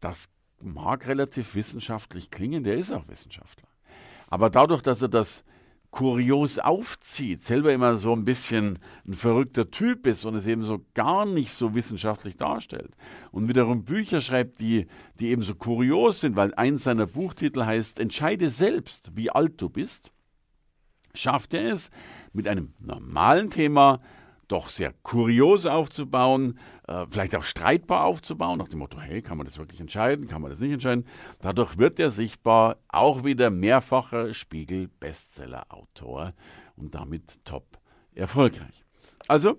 Das 0.00 0.28
mag 0.60 1.06
relativ 1.06 1.54
wissenschaftlich 1.54 2.30
klingen, 2.30 2.64
der 2.64 2.76
ist 2.76 2.92
auch 2.92 3.08
Wissenschaftler. 3.08 3.68
Aber 4.28 4.50
dadurch, 4.50 4.82
dass 4.82 5.02
er 5.02 5.08
das 5.08 5.44
kurios 5.90 6.58
aufzieht, 6.58 7.42
selber 7.42 7.72
immer 7.72 7.96
so 7.96 8.12
ein 8.12 8.24
bisschen 8.24 8.78
ein 9.06 9.14
verrückter 9.14 9.70
Typ 9.70 10.06
ist 10.06 10.24
und 10.24 10.34
es 10.34 10.46
eben 10.46 10.62
so 10.62 10.84
gar 10.94 11.24
nicht 11.24 11.52
so 11.52 11.74
wissenschaftlich 11.74 12.36
darstellt 12.36 12.92
und 13.30 13.48
wiederum 13.48 13.84
Bücher 13.84 14.20
schreibt, 14.20 14.60
die, 14.60 14.86
die 15.18 15.28
eben 15.28 15.42
so 15.42 15.54
kurios 15.54 16.20
sind, 16.20 16.36
weil 16.36 16.54
eins 16.54 16.84
seiner 16.84 17.06
Buchtitel 17.06 17.64
heißt 17.64 18.00
Entscheide 18.00 18.50
selbst, 18.50 19.16
wie 19.16 19.30
alt 19.30 19.60
du 19.60 19.70
bist, 19.70 20.12
schafft 21.14 21.54
er 21.54 21.72
es 21.72 21.90
mit 22.32 22.46
einem 22.46 22.74
normalen 22.78 23.50
Thema 23.50 24.00
doch 24.48 24.70
sehr 24.70 24.92
kurios 25.02 25.66
aufzubauen, 25.66 26.58
äh, 26.86 27.06
vielleicht 27.10 27.36
auch 27.36 27.44
streitbar 27.44 28.04
aufzubauen, 28.04 28.58
nach 28.58 28.68
dem 28.68 28.80
Motto, 28.80 28.98
hey, 28.98 29.22
kann 29.22 29.36
man 29.36 29.46
das 29.46 29.58
wirklich 29.58 29.80
entscheiden, 29.80 30.26
kann 30.26 30.42
man 30.42 30.50
das 30.50 30.60
nicht 30.60 30.72
entscheiden. 30.72 31.04
Dadurch 31.40 31.78
wird 31.78 32.00
er 32.00 32.10
sichtbar 32.10 32.78
auch 32.88 33.24
wieder 33.24 33.50
mehrfacher 33.50 34.34
Spiegel-Bestseller-Autor 34.34 36.32
und 36.76 36.94
damit 36.94 37.44
top 37.44 37.78
erfolgreich. 38.14 38.84
Also, 39.28 39.56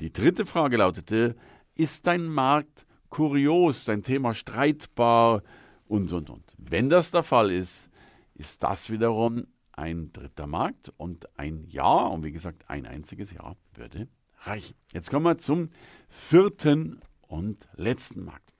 die 0.00 0.12
dritte 0.12 0.44
Frage 0.46 0.76
lautete, 0.76 1.36
ist 1.74 2.06
dein 2.06 2.26
Markt 2.26 2.86
kurios, 3.10 3.84
dein 3.84 4.02
Thema 4.02 4.34
streitbar 4.34 5.42
und, 5.86 6.12
und, 6.12 6.30
und. 6.30 6.54
Wenn 6.58 6.88
das 6.88 7.12
der 7.12 7.22
Fall 7.22 7.52
ist, 7.52 7.88
ist 8.34 8.62
das 8.62 8.90
wiederum 8.90 9.46
ein 9.72 10.08
dritter 10.08 10.46
Markt 10.46 10.92
und 10.96 11.28
ein 11.38 11.64
Ja, 11.68 12.06
und 12.06 12.24
wie 12.24 12.32
gesagt, 12.32 12.68
ein 12.68 12.86
einziges 12.86 13.32
Ja 13.32 13.54
würde 13.74 14.08
reichen. 14.46 14.74
Jetzt 14.92 15.10
kommen 15.10 15.24
wir 15.24 15.38
zum 15.38 15.70
vierten 16.08 17.00
und 17.22 17.68
letzten 17.76 18.24
Markt. 18.24 18.52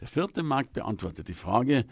Der 0.00 0.08
vierte 0.08 0.42
Markt 0.42 0.72
beantwortet 0.72 1.28
die 1.28 1.34
Frage, 1.34 1.84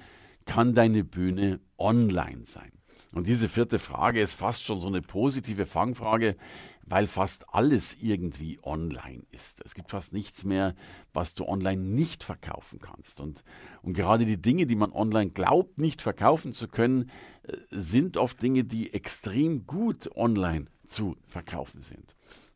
kann 0.44 0.74
deine 0.74 1.04
Bühne 1.04 1.60
online 1.78 2.44
sein? 2.44 2.72
Und 3.12 3.26
diese 3.26 3.48
vierte 3.48 3.78
Frage 3.78 4.20
ist 4.20 4.34
fast 4.34 4.64
schon 4.64 4.80
so 4.80 4.88
eine 4.88 5.02
positive 5.02 5.66
Fangfrage, 5.66 6.36
weil 6.82 7.06
fast 7.06 7.54
alles 7.54 7.96
irgendwie 8.00 8.58
online 8.62 9.22
ist. 9.30 9.62
Es 9.64 9.74
gibt 9.74 9.90
fast 9.90 10.12
nichts 10.12 10.44
mehr, 10.44 10.74
was 11.12 11.34
du 11.34 11.46
online 11.46 11.80
nicht 11.80 12.24
verkaufen 12.24 12.80
kannst. 12.80 13.20
Und, 13.20 13.44
und 13.82 13.94
gerade 13.94 14.26
die 14.26 14.42
Dinge, 14.42 14.66
die 14.66 14.74
man 14.74 14.92
online 14.92 15.30
glaubt, 15.30 15.78
nicht 15.78 16.02
verkaufen 16.02 16.52
zu 16.52 16.66
können, 16.66 17.10
äh, 17.44 17.56
sind 17.70 18.16
oft 18.16 18.42
Dinge, 18.42 18.64
die 18.64 18.92
extrem 18.92 19.66
gut 19.66 20.10
online 20.16 20.66
zu 20.90 21.16
verkaufen 21.26 21.82
sind. 21.82 22.14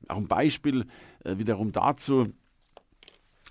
Auch 0.09 0.17
ein 0.17 0.29
Beispiel 0.29 0.87
äh, 1.25 1.38
wiederum 1.38 1.73
dazu, 1.73 2.33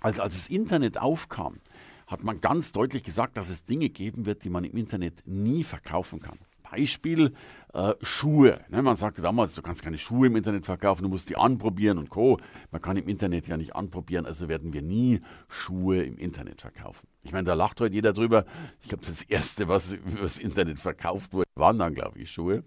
als, 0.00 0.20
als 0.20 0.34
das 0.34 0.48
Internet 0.48 0.98
aufkam, 0.98 1.60
hat 2.06 2.22
man 2.22 2.40
ganz 2.40 2.72
deutlich 2.72 3.02
gesagt, 3.02 3.36
dass 3.36 3.48
es 3.48 3.64
Dinge 3.64 3.88
geben 3.88 4.26
wird, 4.26 4.44
die 4.44 4.50
man 4.50 4.64
im 4.64 4.76
Internet 4.76 5.26
nie 5.26 5.64
verkaufen 5.64 6.20
kann. 6.20 6.38
Beispiel 6.70 7.34
äh, 7.72 7.94
Schuhe. 8.02 8.60
Ne, 8.68 8.82
man 8.82 8.96
sagte 8.96 9.22
damals, 9.22 9.54
du 9.54 9.62
kannst 9.62 9.82
keine 9.82 9.98
Schuhe 9.98 10.26
im 10.26 10.36
Internet 10.36 10.66
verkaufen, 10.66 11.02
du 11.02 11.08
musst 11.08 11.28
die 11.30 11.36
anprobieren 11.36 11.98
und 11.98 12.10
Co. 12.10 12.38
Man 12.72 12.82
kann 12.82 12.96
im 12.96 13.08
Internet 13.08 13.46
ja 13.46 13.56
nicht 13.56 13.76
anprobieren, 13.76 14.26
also 14.26 14.48
werden 14.48 14.72
wir 14.72 14.82
nie 14.82 15.20
Schuhe 15.48 16.02
im 16.02 16.18
Internet 16.18 16.62
verkaufen. 16.62 17.06
Ich 17.22 17.32
meine, 17.32 17.44
da 17.44 17.54
lacht 17.54 17.80
heute 17.80 17.94
jeder 17.94 18.12
drüber. 18.12 18.44
Ich 18.82 18.88
glaube, 18.88 19.04
das 19.06 19.22
erste, 19.22 19.68
was 19.68 19.92
über 20.06 20.22
das 20.22 20.38
Internet 20.38 20.80
verkauft 20.80 21.32
wurde, 21.32 21.48
waren 21.54 21.78
dann, 21.78 21.94
glaube 21.94 22.18
ich, 22.18 22.30
Schuhe. 22.30 22.64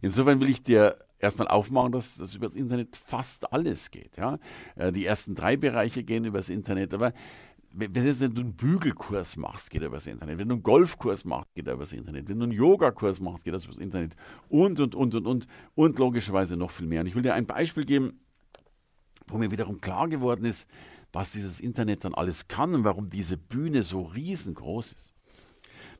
Insofern 0.00 0.40
will 0.40 0.48
ich 0.48 0.62
dir 0.62 0.96
erstmal 1.18 1.48
aufmachen, 1.48 1.92
dass 1.92 2.16
das 2.16 2.34
über 2.34 2.46
das 2.46 2.56
Internet 2.56 2.96
fast 2.96 3.52
alles 3.52 3.90
geht. 3.90 4.16
Ja? 4.16 4.38
Äh, 4.74 4.92
die 4.92 5.04
ersten 5.04 5.34
drei 5.34 5.56
Bereiche 5.56 6.02
gehen 6.04 6.24
über 6.24 6.38
das 6.38 6.48
Internet, 6.48 6.94
aber 6.94 7.12
wenn 7.78 7.92
du 7.92 8.40
einen 8.40 8.54
Bügelkurs 8.54 9.36
machst, 9.36 9.70
geht 9.70 9.82
er 9.82 9.88
über 9.88 9.98
das 9.98 10.06
Internet. 10.06 10.38
Wenn 10.38 10.48
du 10.48 10.54
einen 10.54 10.62
Golfkurs 10.62 11.26
machst, 11.26 11.54
geht 11.54 11.66
er 11.66 11.74
über 11.74 11.82
das 11.82 11.92
Internet. 11.92 12.26
Wenn 12.26 12.38
du 12.38 12.44
einen 12.44 12.52
Yogakurs 12.52 13.20
machst, 13.20 13.44
geht 13.44 13.52
das 13.52 13.64
über 13.64 13.74
das 13.74 13.82
Internet. 13.82 14.16
Und, 14.48 14.80
und, 14.80 14.94
und, 14.94 15.14
und, 15.14 15.26
und. 15.26 15.46
Und 15.74 15.98
logischerweise 15.98 16.56
noch 16.56 16.70
viel 16.70 16.86
mehr. 16.86 17.02
Und 17.02 17.06
ich 17.06 17.14
will 17.14 17.22
dir 17.22 17.34
ein 17.34 17.44
Beispiel 17.44 17.84
geben, 17.84 18.20
wo 19.26 19.36
mir 19.36 19.50
wiederum 19.50 19.82
klar 19.82 20.08
geworden 20.08 20.46
ist, 20.46 20.66
was 21.12 21.32
dieses 21.32 21.60
Internet 21.60 22.04
dann 22.06 22.14
alles 22.14 22.48
kann 22.48 22.74
und 22.74 22.84
warum 22.84 23.10
diese 23.10 23.36
Bühne 23.36 23.82
so 23.82 24.02
riesengroß 24.02 24.92
ist. 24.92 25.12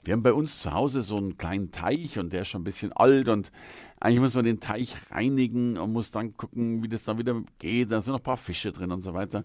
Wir 0.02 0.12
haben 0.12 0.23
bei 0.23 0.32
uns 0.32 0.61
zu 0.61 0.73
Hause 0.73 1.02
so 1.02 1.16
einen 1.16 1.37
kleinen 1.37 1.73
Teich 1.73 2.18
und 2.18 2.32
der 2.32 2.42
ist 2.42 2.49
schon 2.49 2.62
ein 2.62 2.64
bisschen 2.64 2.92
alt 2.92 3.28
und 3.28 3.50
eigentlich 4.00 4.21
muss 4.21 4.35
man 4.35 4.45
den 4.45 4.61
Teich 4.61 4.95
reinigen 5.11 5.79
und 5.79 5.93
muss 5.93 6.11
dann 6.11 6.37
gucken, 6.37 6.83
wie 6.83 6.88
das 6.88 7.05
dann 7.05 7.19
wieder 7.19 7.43
geht. 7.59 7.91
Da 7.91 8.00
sind 8.00 8.12
noch 8.12 8.21
ein 8.21 8.25
paar 8.25 8.37
Fische 8.37 8.73
drin 8.73 8.93
und 8.93 9.00
so 9.00 9.15
weiter. 9.15 9.45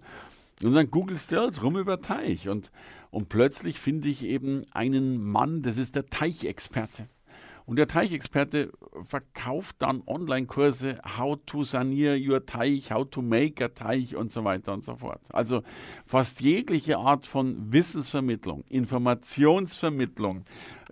Und 0.62 0.74
dann 0.74 0.92
googelst 0.92 1.32
du 1.32 1.38
halt 1.38 1.64
rum 1.64 1.78
über 1.78 2.00
Teich 2.00 2.48
und, 2.48 2.72
und 3.10 3.30
plötzlich 3.30 3.80
finde 3.80 4.10
ich 4.10 4.24
eben 4.24 4.66
einen 4.72 5.24
Mann, 5.24 5.64
das 5.64 5.78
ist 5.78 5.96
der 5.96 6.08
Teichexperte. 6.08 7.08
Und 7.66 7.78
der 7.78 7.88
Teichexperte 7.88 8.72
verkauft 9.04 9.78
dann 9.80 10.04
Online-Kurse, 10.06 11.00
how 11.18 11.40
to 11.46 11.64
sanier 11.64 12.18
your 12.18 12.46
Teich, 12.46 12.92
how 12.92 13.10
to 13.10 13.22
make 13.22 13.64
a 13.64 13.70
Teich 13.70 14.16
und 14.16 14.32
so 14.32 14.44
weiter 14.44 14.74
und 14.74 14.84
so 14.84 14.98
fort. 14.98 15.22
Also 15.30 15.64
fast 16.06 16.42
jegliche 16.42 16.98
Art 16.98 17.28
von 17.28 17.72
Wissensvermittlung, 17.72 18.66
Informationsvermittlung, 18.68 20.44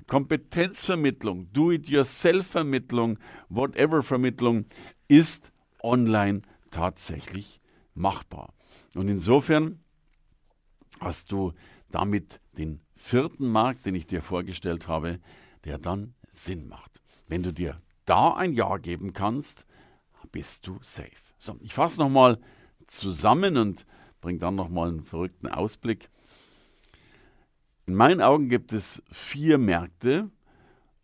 Kompetenzvermittlung, 0.09 1.53
Do-it-yourself-Vermittlung, 1.53 3.19
whatever-Vermittlung 3.47 4.65
ist 5.07 5.51
online 5.81 6.41
tatsächlich 6.71 7.61
machbar. 7.93 8.53
Und 8.95 9.07
insofern 9.07 9.79
hast 10.99 11.31
du 11.31 11.53
damit 11.89 12.41
den 12.57 12.81
vierten 12.95 13.49
Markt, 13.49 13.85
den 13.85 13.95
ich 13.95 14.07
dir 14.07 14.21
vorgestellt 14.21 14.87
habe, 14.87 15.19
der 15.63 15.77
dann 15.77 16.13
Sinn 16.31 16.67
macht. 16.67 16.99
Wenn 17.27 17.43
du 17.43 17.53
dir 17.53 17.81
da 18.05 18.33
ein 18.33 18.53
Ja 18.53 18.77
geben 18.77 19.13
kannst, 19.13 19.65
bist 20.31 20.67
du 20.67 20.77
safe. 20.81 21.09
So, 21.37 21.55
ich 21.61 21.73
fasse 21.73 21.99
nochmal 21.99 22.39
zusammen 22.87 23.57
und 23.57 23.85
bringe 24.21 24.39
dann 24.39 24.55
nochmal 24.55 24.89
einen 24.89 25.03
verrückten 25.03 25.47
Ausblick. 25.47 26.09
In 27.89 27.95
meinen 27.95 28.21
Augen 28.21 28.49
gibt 28.49 28.71
es 28.71 29.01
vier 29.11 29.57
Märkte 29.57 30.29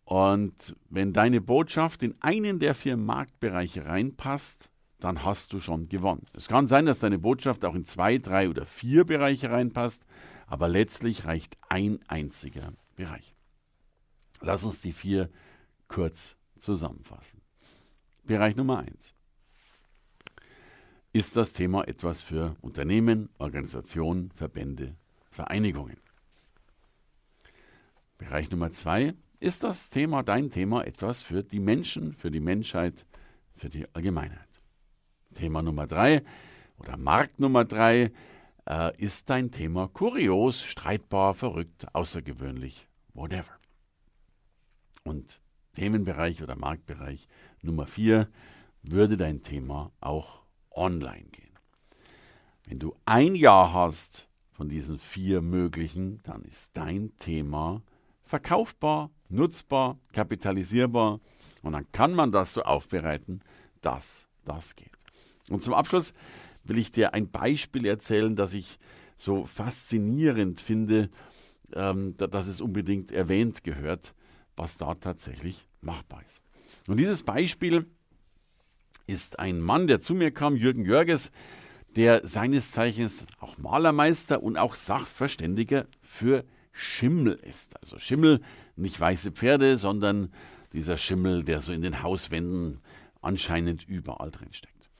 und 0.04 0.76
wenn 0.88 1.12
deine 1.12 1.40
Botschaft 1.40 2.04
in 2.04 2.14
einen 2.20 2.60
der 2.60 2.76
vier 2.76 2.96
Marktbereiche 2.96 3.86
reinpasst, 3.86 4.70
dann 5.00 5.24
hast 5.24 5.52
du 5.52 5.58
schon 5.58 5.88
gewonnen. 5.88 6.24
Es 6.32 6.46
kann 6.46 6.68
sein, 6.68 6.86
dass 6.86 7.00
deine 7.00 7.18
Botschaft 7.18 7.64
auch 7.64 7.74
in 7.74 7.84
zwei, 7.86 8.18
drei 8.18 8.48
oder 8.48 8.66
vier 8.66 9.04
Bereiche 9.04 9.50
reinpasst, 9.50 10.06
aber 10.46 10.68
letztlich 10.68 11.24
reicht 11.24 11.58
ein 11.68 11.98
einziger 12.06 12.72
Bereich. 12.94 13.34
Lass 14.40 14.62
uns 14.62 14.80
die 14.80 14.92
vier 14.92 15.28
kurz 15.88 16.36
zusammenfassen. 16.56 17.40
Bereich 18.22 18.54
Nummer 18.54 18.78
eins 18.78 19.12
ist 21.12 21.36
das 21.36 21.52
Thema 21.52 21.88
etwas 21.88 22.22
für 22.22 22.54
Unternehmen, 22.60 23.28
Organisationen, 23.38 24.30
Verbände, 24.30 24.94
Vereinigungen. 25.32 26.05
Bereich 28.28 28.50
Nummer 28.50 28.72
zwei 28.72 29.14
ist 29.38 29.62
das 29.62 29.88
Thema, 29.88 30.24
dein 30.24 30.50
Thema, 30.50 30.84
etwas 30.84 31.22
für 31.22 31.44
die 31.44 31.60
Menschen, 31.60 32.12
für 32.12 32.32
die 32.32 32.40
Menschheit, 32.40 33.06
für 33.54 33.68
die 33.68 33.86
Allgemeinheit. 33.94 34.48
Thema 35.34 35.62
Nummer 35.62 35.86
drei 35.86 36.24
oder 36.76 36.96
Markt 36.96 37.38
Nummer 37.38 37.64
drei 37.64 38.10
äh, 38.68 38.96
ist 39.00 39.30
dein 39.30 39.52
Thema 39.52 39.86
kurios, 39.86 40.60
streitbar, 40.60 41.34
verrückt, 41.34 41.86
außergewöhnlich, 41.94 42.88
whatever. 43.14 43.60
Und 45.04 45.40
Themenbereich 45.74 46.42
oder 46.42 46.56
Marktbereich 46.56 47.28
Nummer 47.62 47.86
vier 47.86 48.28
würde 48.82 49.16
dein 49.16 49.44
Thema 49.44 49.92
auch 50.00 50.42
online 50.72 51.26
gehen. 51.30 51.54
Wenn 52.64 52.80
du 52.80 52.96
ein 53.04 53.36
Jahr 53.36 53.72
hast 53.72 54.28
von 54.50 54.68
diesen 54.68 54.98
vier 54.98 55.42
möglichen, 55.42 56.20
dann 56.24 56.42
ist 56.42 56.76
dein 56.76 57.16
Thema 57.18 57.82
verkaufbar, 58.26 59.10
nutzbar, 59.28 59.98
kapitalisierbar 60.12 61.20
und 61.62 61.72
dann 61.72 61.90
kann 61.92 62.12
man 62.14 62.32
das 62.32 62.54
so 62.54 62.62
aufbereiten, 62.62 63.40
dass 63.80 64.26
das 64.44 64.76
geht. 64.76 64.90
Und 65.48 65.62
zum 65.62 65.74
Abschluss 65.74 66.12
will 66.64 66.78
ich 66.78 66.90
dir 66.90 67.14
ein 67.14 67.30
Beispiel 67.30 67.86
erzählen, 67.86 68.36
das 68.36 68.52
ich 68.52 68.78
so 69.16 69.46
faszinierend 69.46 70.60
finde, 70.60 71.08
ähm, 71.72 72.16
dass 72.16 72.46
es 72.46 72.60
unbedingt 72.60 73.12
erwähnt 73.12 73.64
gehört 73.64 74.14
was 74.56 74.78
da 74.78 74.94
tatsächlich 74.94 75.68
machbar 75.80 76.22
ist. 76.26 76.42
Und 76.88 76.96
dieses 76.96 77.22
Beispiel 77.22 77.86
ist 79.06 79.38
ein 79.38 79.60
Mann, 79.60 79.86
der 79.86 80.00
zu 80.00 80.14
mir 80.14 80.32
kam, 80.32 80.56
Jürgen 80.56 80.84
Jörges, 80.84 81.30
der 81.94 82.26
seines 82.26 82.72
Zeichens 82.72 83.24
auch 83.38 83.58
Malermeister 83.58 84.42
und 84.42 84.56
auch 84.56 84.74
Sachverständiger 84.74 85.86
für 86.00 86.44
Schimmel 86.76 87.32
ist. 87.32 87.80
Also 87.80 87.98
Schimmel, 87.98 88.42
nicht 88.76 89.00
weiße 89.00 89.32
Pferde, 89.32 89.78
sondern 89.78 90.30
dieser 90.74 90.98
Schimmel, 90.98 91.42
der 91.42 91.62
so 91.62 91.72
in 91.72 91.80
den 91.80 92.02
Hauswänden 92.02 92.80
anscheinend 93.22 93.88
überall 93.88 94.30
drin 94.30 94.52
steckt. 94.52 94.90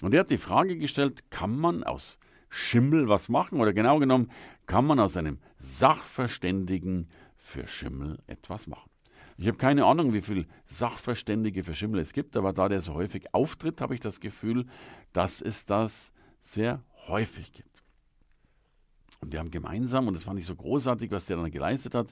Und 0.00 0.14
er 0.14 0.20
hat 0.20 0.30
die 0.30 0.38
Frage 0.38 0.78
gestellt, 0.78 1.30
kann 1.30 1.58
man 1.58 1.82
aus 1.82 2.18
Schimmel 2.48 3.08
was 3.08 3.28
machen? 3.28 3.60
Oder 3.60 3.72
genau 3.72 3.98
genommen, 3.98 4.30
kann 4.66 4.86
man 4.86 5.00
aus 5.00 5.16
einem 5.16 5.38
Sachverständigen 5.58 7.08
für 7.36 7.66
Schimmel 7.66 8.20
etwas 8.28 8.68
machen? 8.68 8.90
Ich 9.36 9.48
habe 9.48 9.58
keine 9.58 9.86
Ahnung, 9.86 10.12
wie 10.12 10.22
viele 10.22 10.46
Sachverständige 10.66 11.64
für 11.64 11.74
Schimmel 11.74 12.00
es 12.00 12.12
gibt, 12.12 12.36
aber 12.36 12.52
da 12.52 12.68
der 12.68 12.80
so 12.80 12.94
häufig 12.94 13.34
auftritt, 13.34 13.80
habe 13.80 13.94
ich 13.94 14.00
das 14.00 14.20
Gefühl, 14.20 14.66
dass 15.12 15.40
es 15.40 15.64
das 15.64 16.12
sehr 16.40 16.80
häufig 17.08 17.52
gibt. 17.52 17.73
Und 19.24 19.32
wir 19.32 19.40
haben 19.40 19.50
gemeinsam, 19.50 20.06
und 20.06 20.14
das 20.14 20.24
fand 20.24 20.38
ich 20.38 20.46
so 20.46 20.54
großartig, 20.54 21.10
was 21.10 21.26
der 21.26 21.38
dann 21.38 21.50
geleistet 21.50 21.94
hat, 21.94 22.08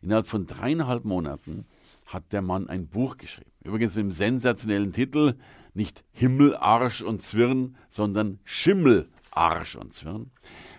innerhalb 0.00 0.26
von 0.26 0.46
dreieinhalb 0.46 1.04
Monaten 1.04 1.66
hat 2.06 2.32
der 2.32 2.42
Mann 2.42 2.68
ein 2.68 2.88
Buch 2.88 3.18
geschrieben. 3.18 3.50
Übrigens 3.62 3.94
mit 3.94 4.04
dem 4.04 4.10
sensationellen 4.12 4.92
Titel, 4.92 5.34
nicht 5.74 6.04
Himmel, 6.12 6.56
Arsch 6.56 7.02
und 7.02 7.22
Zwirn, 7.22 7.76
sondern 7.88 8.38
Schimmel, 8.44 9.10
Arsch 9.30 9.76
und 9.76 9.92
Zwirn. 9.92 10.30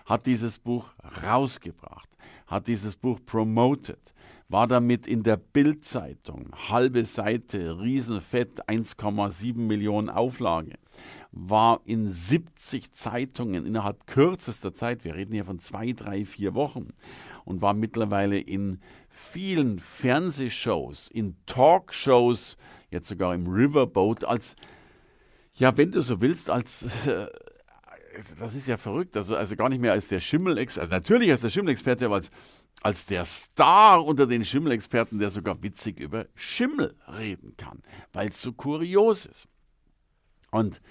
Hat 0.05 0.25
dieses 0.25 0.57
Buch 0.57 0.93
rausgebracht, 1.23 2.09
hat 2.47 2.67
dieses 2.67 2.95
Buch 2.95 3.19
promoted, 3.25 4.13
war 4.49 4.67
damit 4.67 5.05
in 5.05 5.23
der 5.23 5.37
Bildzeitung, 5.37 6.51
halbe 6.69 7.05
Seite, 7.05 7.79
Riesenfett, 7.79 8.67
1,7 8.67 9.57
Millionen 9.57 10.09
Auflage, 10.09 10.75
war 11.31 11.81
in 11.85 12.09
70 12.09 12.93
Zeitungen 12.93 13.65
innerhalb 13.65 14.07
kürzester 14.07 14.73
Zeit, 14.73 15.03
wir 15.03 15.15
reden 15.15 15.33
hier 15.33 15.45
von 15.45 15.59
zwei, 15.59 15.91
drei, 15.91 16.25
vier 16.25 16.53
Wochen, 16.53 16.89
und 17.45 17.61
war 17.61 17.73
mittlerweile 17.73 18.39
in 18.39 18.79
vielen 19.09 19.79
Fernsehshows, 19.79 21.09
in 21.09 21.35
Talkshows, 21.45 22.57
jetzt 22.91 23.07
sogar 23.07 23.33
im 23.33 23.47
Riverboat, 23.47 24.25
als, 24.25 24.55
ja, 25.53 25.77
wenn 25.77 25.91
du 25.91 26.01
so 26.01 26.21
willst, 26.21 26.49
als, 26.49 26.83
äh, 27.05 27.27
das 28.39 28.55
ist 28.55 28.67
ja 28.67 28.77
verrückt, 28.77 29.15
also, 29.15 29.35
also 29.35 29.55
gar 29.55 29.69
nicht 29.69 29.81
mehr 29.81 29.93
als 29.93 30.07
der 30.07 30.19
Schimmel-Experte, 30.19 30.81
also 30.81 30.95
natürlich 30.95 31.31
als 31.31 31.41
der 31.41 31.49
Schimmel-Experte, 31.49 32.05
aber 32.05 32.15
als 32.15 32.31
als 32.83 33.05
der 33.05 33.25
Star 33.25 34.05
unter 34.05 34.27
den 34.27 34.45
Schimmelexperten, 34.45 35.19
der 35.19 35.29
sogar 35.29 35.61
witzig 35.63 35.99
über 35.99 36.27
Schimmel 36.35 36.95
reden 37.07 37.55
kann, 37.57 37.81
weil 38.13 38.29
es 38.29 38.41
so 38.41 38.53
kurios 38.53 39.25
ist. 39.25 39.47
Und 40.51 40.81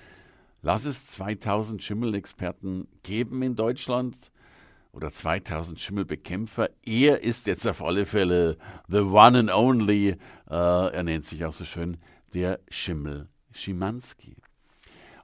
lass 0.62 0.84
es 0.84 1.06
2000 1.06 1.82
Schimmelexperten 1.82 2.88
geben 3.02 3.42
in 3.42 3.56
Deutschland 3.56 4.16
oder 4.92 5.10
2000 5.10 5.78
Schimmelbekämpfer. 5.78 6.70
Er 6.82 7.22
ist 7.22 7.46
jetzt 7.46 7.66
auf 7.66 7.82
alle 7.82 8.06
Fälle 8.06 8.56
the 8.88 9.00
one 9.00 9.38
and 9.38 9.50
only, 9.50 10.08
äh, 10.08 10.16
er 10.48 11.02
nennt 11.02 11.26
sich 11.26 11.44
auch 11.44 11.52
so 11.52 11.64
schön, 11.64 11.98
der 12.32 12.60
Schimmel 12.68 13.28
Schimanski. 13.52 14.36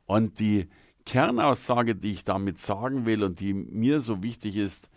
Und 0.06 0.38
die 0.38 0.68
Kernaussage, 1.04 1.94
die 1.94 2.12
ich 2.12 2.24
damit 2.24 2.58
sagen 2.58 3.06
will 3.06 3.22
und 3.22 3.40
die 3.40 3.54
mir 3.54 4.00
so 4.00 4.22
wichtig 4.22 4.56
ist, 4.56 4.88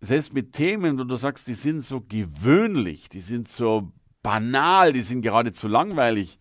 selbst 0.00 0.34
mit 0.34 0.52
Themen, 0.52 0.98
wo 0.98 1.04
du 1.04 1.16
sagst, 1.16 1.46
die 1.46 1.54
sind 1.54 1.84
so 1.84 2.00
gewöhnlich, 2.00 3.08
die 3.08 3.20
sind 3.20 3.48
so 3.48 3.92
banal, 4.22 4.92
die 4.92 5.02
sind 5.02 5.22
geradezu 5.22 5.68
langweilig, 5.68 6.38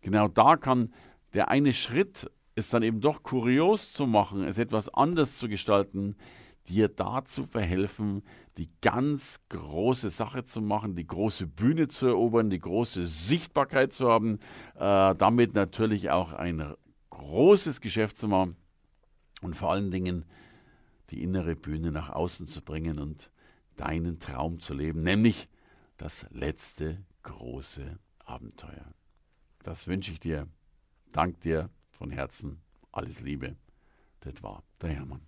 genau 0.00 0.28
da 0.28 0.56
kann 0.56 0.92
der 1.34 1.48
eine 1.48 1.72
Schritt, 1.72 2.30
es 2.54 2.70
dann 2.70 2.82
eben 2.82 3.00
doch 3.00 3.22
kurios 3.22 3.92
zu 3.92 4.06
machen, 4.06 4.42
es 4.42 4.58
etwas 4.58 4.88
anders 4.88 5.38
zu 5.38 5.48
gestalten, 5.48 6.16
dir 6.68 6.88
dazu 6.88 7.46
verhelfen, 7.46 8.22
die 8.56 8.70
ganz 8.80 9.40
große 9.48 10.10
Sache 10.10 10.44
zu 10.44 10.60
machen, 10.60 10.96
die 10.96 11.06
große 11.06 11.46
Bühne 11.46 11.88
zu 11.88 12.06
erobern, 12.06 12.50
die 12.50 12.58
große 12.58 13.06
Sichtbarkeit 13.06 13.92
zu 13.92 14.08
haben, 14.08 14.38
äh, 14.74 15.14
damit 15.14 15.54
natürlich 15.54 16.10
auch 16.10 16.32
ein 16.32 16.74
großes 17.10 17.80
Geschäft 17.80 18.18
zu 18.18 18.28
machen 18.28 18.56
und 19.40 19.54
vor 19.54 19.72
allen 19.72 19.90
Dingen 19.90 20.24
die 21.10 21.22
innere 21.22 21.56
Bühne 21.56 21.90
nach 21.90 22.10
außen 22.10 22.46
zu 22.46 22.62
bringen 22.62 22.98
und 22.98 23.30
deinen 23.76 24.18
Traum 24.18 24.60
zu 24.60 24.74
leben, 24.74 25.02
nämlich 25.02 25.48
das 25.96 26.26
letzte 26.30 27.04
große 27.22 27.98
Abenteuer. 28.18 28.92
Das 29.62 29.86
wünsche 29.86 30.12
ich 30.12 30.20
dir. 30.20 30.48
Dank 31.12 31.40
dir 31.40 31.68
von 31.90 32.10
Herzen. 32.10 32.60
Alles 32.92 33.20
Liebe. 33.20 33.56
Das 34.20 34.40
war 34.42 34.62
der 34.82 34.90
Hermann. 34.90 35.20